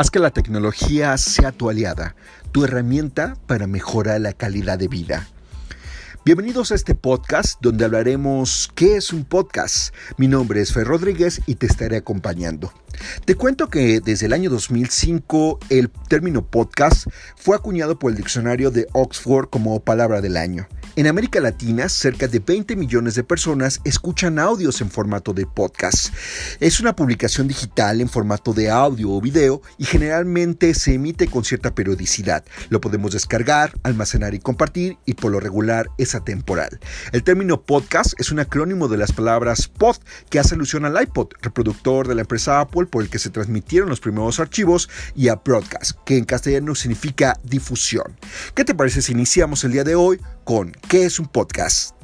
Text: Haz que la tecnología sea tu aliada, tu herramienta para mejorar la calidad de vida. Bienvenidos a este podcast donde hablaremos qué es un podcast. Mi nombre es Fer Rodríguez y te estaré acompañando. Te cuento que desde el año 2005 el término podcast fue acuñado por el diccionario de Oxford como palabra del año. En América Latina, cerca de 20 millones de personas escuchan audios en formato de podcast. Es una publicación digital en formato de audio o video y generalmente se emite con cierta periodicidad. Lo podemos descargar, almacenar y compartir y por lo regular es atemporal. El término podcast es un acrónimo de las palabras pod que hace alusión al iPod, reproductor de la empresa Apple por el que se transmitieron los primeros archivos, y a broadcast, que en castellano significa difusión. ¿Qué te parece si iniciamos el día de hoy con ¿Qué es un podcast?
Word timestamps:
Haz 0.00 0.10
que 0.10 0.18
la 0.18 0.30
tecnología 0.30 1.18
sea 1.18 1.52
tu 1.52 1.68
aliada, 1.68 2.16
tu 2.52 2.64
herramienta 2.64 3.36
para 3.46 3.66
mejorar 3.66 4.18
la 4.22 4.32
calidad 4.32 4.78
de 4.78 4.88
vida. 4.88 5.28
Bienvenidos 6.24 6.72
a 6.72 6.74
este 6.74 6.94
podcast 6.94 7.60
donde 7.60 7.84
hablaremos 7.84 8.70
qué 8.74 8.96
es 8.96 9.12
un 9.12 9.26
podcast. 9.26 9.94
Mi 10.16 10.26
nombre 10.26 10.62
es 10.62 10.72
Fer 10.72 10.86
Rodríguez 10.86 11.42
y 11.44 11.56
te 11.56 11.66
estaré 11.66 11.98
acompañando. 11.98 12.72
Te 13.26 13.34
cuento 13.34 13.68
que 13.68 14.00
desde 14.00 14.24
el 14.24 14.32
año 14.32 14.48
2005 14.48 15.58
el 15.68 15.90
término 15.90 16.46
podcast 16.46 17.06
fue 17.36 17.54
acuñado 17.54 17.98
por 17.98 18.10
el 18.10 18.16
diccionario 18.16 18.70
de 18.70 18.86
Oxford 18.94 19.50
como 19.50 19.80
palabra 19.80 20.22
del 20.22 20.38
año. 20.38 20.66
En 21.00 21.06
América 21.06 21.40
Latina, 21.40 21.88
cerca 21.88 22.28
de 22.28 22.40
20 22.40 22.76
millones 22.76 23.14
de 23.14 23.24
personas 23.24 23.80
escuchan 23.84 24.38
audios 24.38 24.82
en 24.82 24.90
formato 24.90 25.32
de 25.32 25.46
podcast. 25.46 26.12
Es 26.60 26.78
una 26.78 26.94
publicación 26.94 27.48
digital 27.48 28.02
en 28.02 28.08
formato 28.10 28.52
de 28.52 28.68
audio 28.68 29.10
o 29.10 29.18
video 29.18 29.62
y 29.78 29.86
generalmente 29.86 30.74
se 30.74 30.92
emite 30.92 31.26
con 31.26 31.42
cierta 31.42 31.74
periodicidad. 31.74 32.44
Lo 32.68 32.82
podemos 32.82 33.12
descargar, 33.12 33.72
almacenar 33.82 34.34
y 34.34 34.40
compartir 34.40 34.98
y 35.06 35.14
por 35.14 35.32
lo 35.32 35.40
regular 35.40 35.88
es 35.96 36.14
atemporal. 36.14 36.78
El 37.12 37.24
término 37.24 37.62
podcast 37.62 38.12
es 38.20 38.30
un 38.30 38.40
acrónimo 38.40 38.86
de 38.86 38.98
las 38.98 39.12
palabras 39.12 39.68
pod 39.68 39.96
que 40.28 40.38
hace 40.38 40.54
alusión 40.54 40.84
al 40.84 41.02
iPod, 41.02 41.28
reproductor 41.40 42.08
de 42.08 42.14
la 42.14 42.20
empresa 42.20 42.60
Apple 42.60 42.84
por 42.84 43.02
el 43.02 43.08
que 43.08 43.18
se 43.18 43.30
transmitieron 43.30 43.88
los 43.88 44.00
primeros 44.00 44.38
archivos, 44.38 44.90
y 45.16 45.28
a 45.28 45.36
broadcast, 45.36 45.92
que 46.04 46.18
en 46.18 46.26
castellano 46.26 46.74
significa 46.74 47.40
difusión. 47.42 48.18
¿Qué 48.54 48.66
te 48.66 48.74
parece 48.74 49.00
si 49.00 49.12
iniciamos 49.12 49.64
el 49.64 49.72
día 49.72 49.84
de 49.84 49.94
hoy 49.94 50.20
con 50.44 50.72
¿Qué 50.90 51.04
es 51.04 51.20
un 51.20 51.26
podcast? 51.26 51.99